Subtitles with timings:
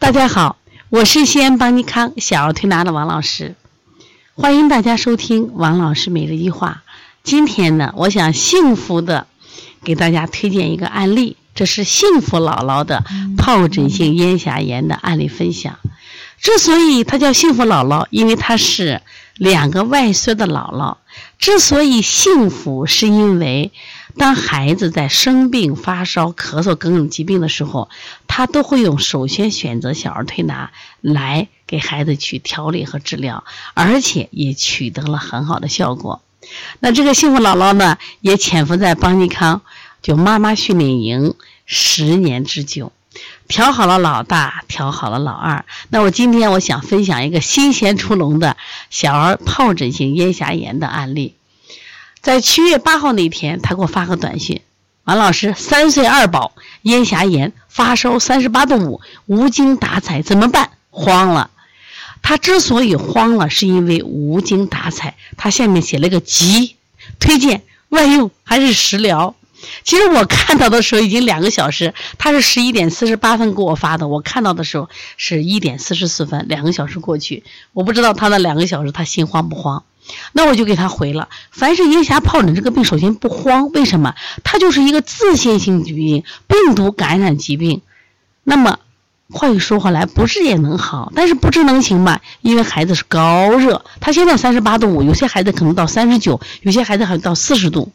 [0.00, 0.56] 大家好，
[0.88, 3.54] 我是西安邦尼康小儿推拿的王老师，
[4.34, 6.82] 欢迎大家收听王老师每日一话。
[7.22, 9.26] 今天呢，我想幸福的
[9.84, 13.04] 给大家推荐一个案例，这是幸福姥姥的
[13.36, 15.78] 疱疹性咽峡炎的案例分享。
[16.40, 19.02] 之所以她叫幸福姥姥，因为她是
[19.34, 20.96] 两个外孙的姥姥。
[21.38, 23.70] 之所以幸福，是因为。
[24.16, 27.88] 当孩子在生病、发烧、咳嗽各种疾病的时候，
[28.26, 36.22] 他都会用首先选择小儿推拿来给孩子去调理和治疗，而且也取得了很好的效果。
[36.80, 39.62] 那这个幸福姥姥呢，也潜伏在邦尼康
[40.02, 41.34] 就妈妈训练营
[41.66, 42.92] 十年之久，
[43.46, 45.64] 调好了老大，调好了老二。
[45.90, 48.56] 那我今天我想分享一个新鲜出笼的
[48.88, 51.34] 小儿疱疹性咽峡炎的案例。
[52.22, 54.60] 在七月八号那天，他给我发个短信
[55.04, 56.52] ：“王老师，三岁二宝
[56.82, 61.50] 咽峡炎，发烧三十八度五，无精打采，怎么办？”慌了。
[62.20, 65.16] 他之所以慌了，是因为无精打采。
[65.38, 66.76] 他下面写了个急，
[67.18, 69.34] 推荐外用还是食疗？
[69.84, 79.84] 其实我看到的时候已经两个小时，他是十一点四十八分给我发的，我看到的时候是一点四十四分，两个小时过去，我不知道他那两个小时他心慌不慌。
[80.32, 81.28] 那我就给他回了。
[81.50, 84.14] 凡是咽峡疱疹这个病，首先不慌，为什么？
[84.44, 87.82] 它就是一个自限性疾病，病毒感染疾病。
[88.44, 88.78] 那么
[89.30, 92.20] 话又说回来，不治也能好，但是不治能行吗？
[92.40, 97.92] 因为孩子是高热，他现在三十八度五，有些孩子可能到三十九，有些孩子还到四十度。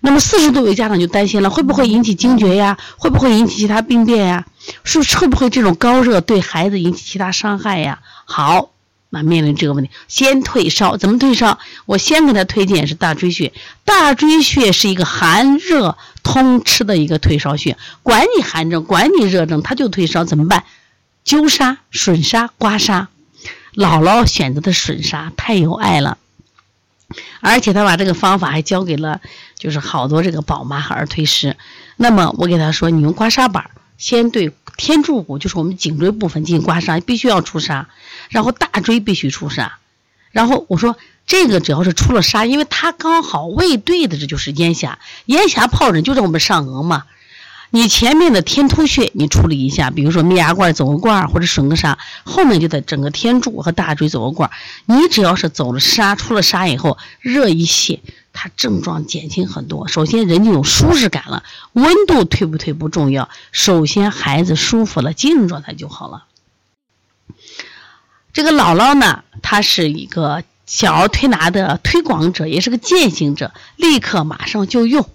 [0.00, 2.78] 那么四十度，有家长就担心了，会不会引起惊厥呀？
[2.98, 4.46] 会不会引起其他病变呀？
[4.84, 8.00] 是会不会这种高热对孩子引起其他伤害呀？
[8.24, 8.70] 好。
[9.10, 11.58] 那面临这个问题，先退烧，怎么退烧？
[11.86, 13.52] 我先给他推荐是大椎穴。
[13.84, 20.24] 大椎穴是一个寒热通吃的一个退烧穴，管你寒症，管你热症，他就退烧。
[20.24, 20.64] 怎么办？
[21.24, 23.06] 灸痧、损痧、刮痧。
[23.74, 26.18] 姥姥选择的损痧太有爱了，
[27.40, 29.20] 而且他把这个方法还教给了，
[29.56, 31.56] 就是好多这个宝妈和儿推师。
[31.96, 34.52] 那么我给他说，你用刮痧板先对。
[34.78, 37.86] 天柱骨就是我们颈椎部分进行刮痧，必须要出痧，
[38.30, 39.72] 然后大椎必须出痧，
[40.30, 40.96] 然后我说
[41.26, 47.04] 这个只要是出了痧，因为它刚好位对的，这就是咽峡，咽峡疱疹就在我们上颚嘛。
[47.70, 54.50] 你前面的天突穴你处理一下，比如说灭牙罐走个罐或者吮个痧，后面就得整个天柱和大椎走个罐
[54.86, 58.00] 你只要是走了痧，出了痧以后，热一泄。
[58.40, 59.88] 它症状减轻很多。
[59.88, 66.24] 首先，人就有舒适感了，温度退不退不重要，首先孩子舒服了，精神状态就好了。
[68.32, 75.10] 这个姥姥呢，她是一个小儿推拿的推广者，也是个践行者，立刻马上就用，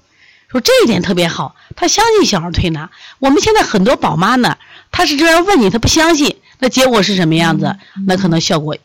[0.50, 1.56] 说这一点特别好。
[1.78, 2.92] 她相信小儿推拿。
[3.20, 4.58] 我们现在很多宝妈呢，
[4.92, 7.78] 她是这样问你，她不相信，那结果是什么样子？
[8.06, 8.76] 那可能效果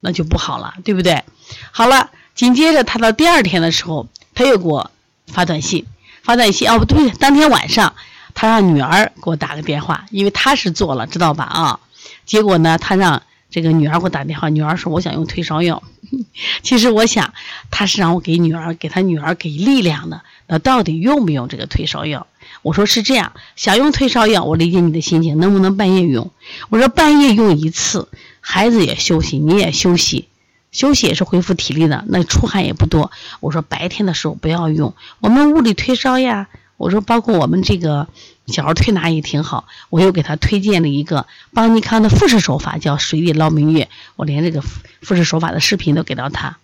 [0.00, 1.22] 那就不好了，对不对？
[1.70, 2.10] 好了。
[2.34, 4.90] 紧接着，他到第二天的时候，他又给我
[5.26, 5.86] 发短信，
[6.22, 7.94] 发短信哦不对，当天晚上，
[8.34, 11.80] 他让女儿给我打个电话，因为他是做了，知道吧啊？
[12.26, 15.82] 结果呢，他让这个女儿给我打电话，女儿说我想用退烧药。
[16.62, 17.34] 其实我想，
[17.70, 20.22] 他是让我给女儿，给他女儿给力量的。
[20.46, 22.26] 那到底用不用这个退烧药？
[22.62, 26.30] 我说是这样，想用退烧药，我理解你的心情，能不能半夜用？
[26.68, 28.08] 我说半夜用一次，
[28.40, 30.28] 孩子也休息，你也休息。
[30.74, 33.10] 休息也是恢复体力的，那出汗也不多。
[33.40, 36.48] 我说白天的时候不要用，我们物理退烧呀。
[36.76, 38.08] 我说包括我们这个
[38.46, 39.66] 小儿推拿也挺好。
[39.88, 43.88] 我又给他推荐了一个邦尼康的复式手法，叫水底捞明月。
[44.16, 46.58] 我连这个复式手法的视频都给到他，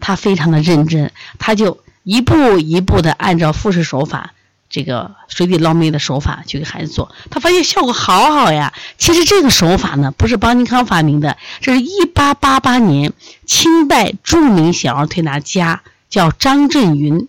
[0.00, 4.32] 他非常的认真，他就一步一步的按照复式手法。
[4.70, 8.72] 这个水底捞妹的手法去给孩子做，他发现效果好好呀。
[8.96, 13.12] 其实这个手法呢，不是邦尼康发明的，这是一八八八年
[13.44, 17.26] 清代著名小儿推拿家叫张振云，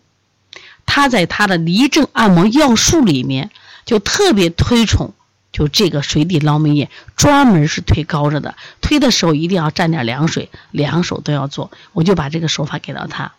[0.86, 3.50] 他在他的离症按摩要术里面
[3.86, 5.16] 就特别推崇，
[5.52, 11.72] 就这个水底捞妹液，专门是推高热的，推的时候一定要蘸点凉水，两手都要做。
[11.94, 13.32] 我就把这个手法给到他。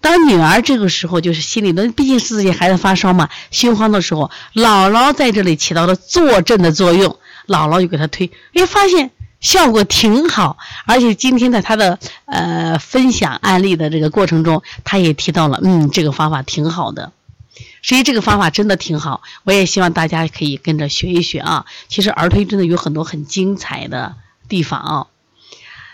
[0.00, 7.16] 当女儿这个时候就是心里的，毕竟是自己孩子发烧嘛，心慌的时候，姥姥在这里起到了坐镇的作用，
[7.46, 9.10] 姥姥就给他推，哎，发现
[9.40, 17.12] 效果挺好，而且今天在他的呃分享案例的这个过程中，他也提到了，嗯，这个方法挺好的，
[17.82, 21.66] 所以这个方法真的挺好，我也希望大家可以跟着学一学啊。
[21.88, 24.16] 其实儿推真的有很多很精彩的
[24.48, 25.06] 地方啊。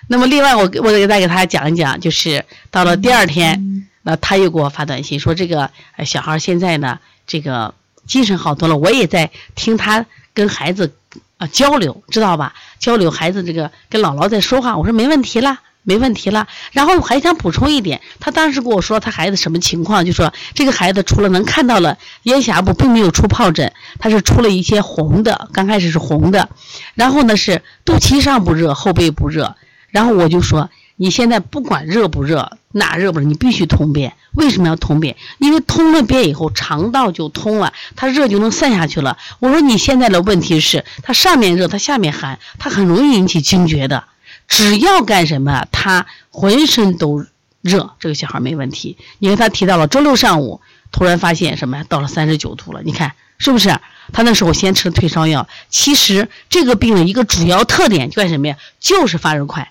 [0.08, 3.86] 那么另外，我我得再给大家讲一讲，就是到了第二天。
[4.02, 5.70] 那他又给我发短信说：“这个
[6.04, 7.74] 小孩现在呢，这个
[8.06, 8.76] 精神好多了。
[8.76, 10.94] 我也在听他跟孩子
[11.36, 12.54] 啊交流，知道吧？
[12.78, 15.60] 交流孩子这个跟姥姥在说话，我说没问题啦。
[15.84, 26.50] 没问题了，然后我还想补充一点，他当时跟我说他孩子什么情况，就说这个孩子除了能看到了咽峡部并没有出疱疹，他是出了一些红的，刚开始是红的，
[26.94, 29.56] 然后呢是肚脐上不热，后背不热，
[29.90, 34.14] 然后我就说你现在不管热不热，哪热不热，你必须通便。
[34.32, 35.16] 为什么要通便？
[35.38, 39.16] 因为通了便以后，肠道就通了，它热就能散下去了。
[39.40, 44.04] 我说你现在的问题是，它上面热，它下面寒，它很容易引起惊厥的。
[44.46, 47.26] 只要干什么，他浑身都
[47.60, 48.96] 热，这个小孩没问题。
[49.18, 51.84] 你看他提到了周六上午，突然发现什么呀？
[51.88, 53.78] 到了三十九度了，你看是不是？
[54.10, 55.46] 他那时候先吃了退烧药。
[55.68, 58.56] 其实这个病的一个主要特点就干什么呀？
[58.80, 59.70] 就是发热快。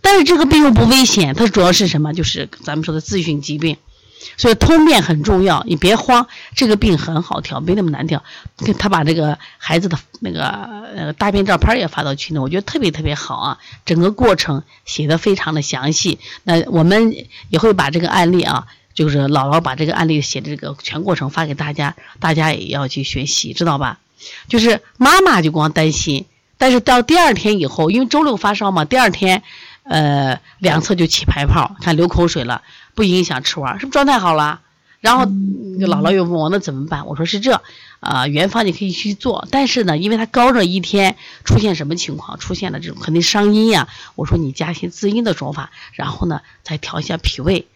[0.00, 2.12] 但是这个病又不危险，它主要是什么？
[2.12, 3.76] 就是咱们说的自训疾病。
[4.36, 8.22] 所以通便很重要，你别慌，这个病很好调，没那么难调。
[8.78, 10.44] 他把这个孩子的那个
[10.94, 16.18] 呃大便照片也发到群里，我觉得特别特别好啊，整个过程写的非常的详细。
[16.44, 17.14] 那我们
[17.48, 24.00] 也会把这个案例啊，就是姥姥把这个案例写的这个全过程发给大家，大家也要去学习，知道吧？
[24.48, 26.26] 就是妈妈就光担心，
[26.58, 29.42] 但是到第二天以后，因为周六发烧嘛，第二天
[29.84, 32.62] 呃两侧就起白泡，看流口水了。
[32.94, 34.60] 不影响吃完，是不是状态好了？
[35.00, 37.06] 然后姥姥又问我那怎么办？
[37.06, 37.62] 我说是这，
[38.00, 42.38] 啊，原方你可以去做，但是呢，因为他高热一天出现什么情况？
[42.38, 43.88] 出现了这种肯定伤阴呀。
[44.16, 47.66] 我说你加些滋阴的手法，然后呢再调一下脾胃。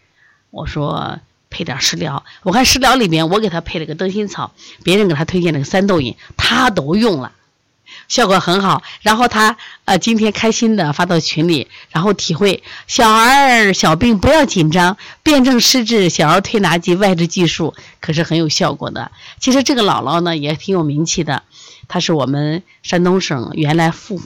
[0.50, 4.52] 我说配点食疗，我看食疗里面我给他配了个灯心草，
[4.82, 7.32] 别人给他推荐了个三豆饮，他都用了。
[8.08, 19.10] 效果很好，然后他呃今天开心的发到群里，然后体会小儿小病不要紧张，辩证施治小儿推拿及外治技术可是很有效果的。
[19.40, 21.42] 其实这个姥姥呢也挺有名气的，
[21.88, 24.20] 她是我们山东省原来副。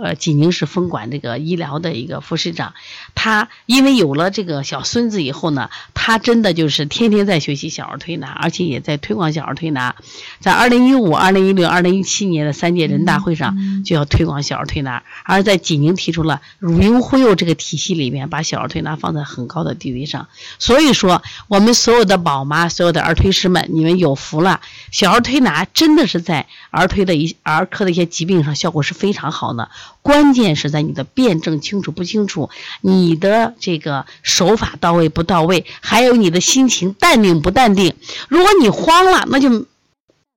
[0.00, 2.72] 呃，济宁市分管这个医疗的一个副市长，
[3.14, 9.94] 他因为有了这个小孙子以后呢，他真的就是天天在学习小儿推拿，而且也在推广小儿推拿。
[10.40, 20.28] 在二零一五、二零一六、二零一七年的三届人大会上，就要推广小儿推拿，而在济宁提出了乳婴护幼这个体系里面，把小儿推拿放在很高的地位上。
[20.58, 24.60] 所以说，我们所有的宝妈、所有的儿推师们，你们有福了。
[24.90, 29.70] 小儿推拿真的是在儿推的一儿科的一些疾病上效果是非常好的。
[30.02, 32.50] 关键是在你的辩证清楚不清楚，
[32.80, 37.94] 你你的这个手法到位不到位，还有你的心情淡定不淡定。
[38.28, 39.66] 如果你慌了，那就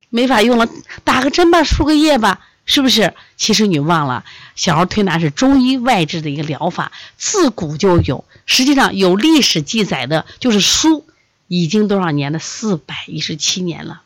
[0.09, 0.67] 没法用了。
[1.03, 3.13] 打个针吧，输个液吧，是不是？
[3.38, 4.25] 其实你忘了，
[4.56, 8.25] 小儿推拿是中医外治的一个疗法，自古就有。
[8.47, 11.06] 实际上有历史记载的，就是书，
[11.47, 12.39] 已经多少年了？
[12.39, 14.01] 四百一十七年了。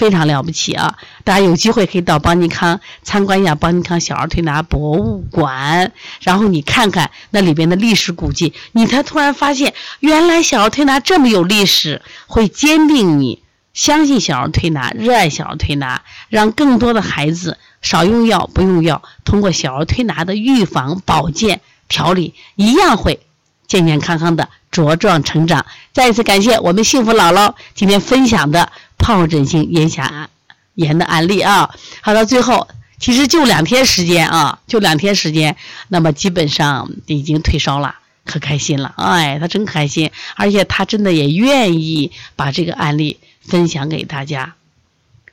[0.00, 0.96] 非常了不起啊！
[1.24, 5.92] 大家有机会可以到邦尼康参观一下邦尼康小儿推拿博物馆，
[6.22, 13.42] 然后你看看那里边的历史古迹，你才突然发现，原来小儿推拿这么有历史，会坚定你
[13.74, 16.00] 相信小儿推拿，热爱小儿推拿，
[16.30, 21.60] 让更多的孩子少用药，不用药，通过小儿推拿的预防、保健、
[21.90, 23.20] 调理，一样会
[23.66, 25.66] 健健康康的茁壮成长。
[25.92, 28.72] 再一次感谢我们幸福姥姥今天分享的。
[29.00, 30.28] 疱疹性咽峡
[30.74, 32.68] 炎的案例啊，好到最后，
[32.98, 35.56] 其实就两天时间啊，就两天时间，
[35.88, 44.54] 那么基本上已经退烧了，可开心了，哎，他真开心，而且他真的也愿意把这个案例分享给大家，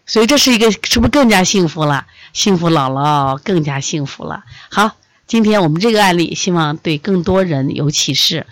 [0.06, 2.08] 所以这是一个是不是更加幸福了？
[2.34, 4.44] 幸福姥姥更加幸福了。
[4.70, 4.96] 好，
[5.28, 8.48] 今天我们这个案例，希望对更多人有启示，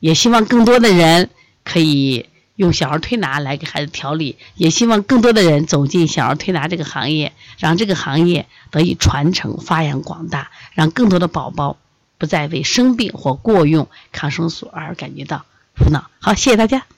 [0.00, 1.30] 也希望更多的人
[1.62, 2.26] 可以。
[2.56, 11.76] 用小儿推拿来给孩子调理，也希望更多的人走进小儿推拿这个行业，让这个行业得以传承、发扬光大，让更多的宝宝
[12.18, 15.44] 不再为生病或过用抗生素而感觉到
[15.78, 16.10] 苦恼。
[16.18, 16.95] 好，谢谢大家。